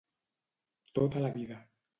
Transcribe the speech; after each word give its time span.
—Tota 0.95 1.25
la 1.27 1.33
vida. 1.39 1.63